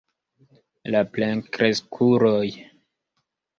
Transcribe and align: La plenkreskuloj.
La 0.95 1.01
plenkreskuloj. 1.17 2.49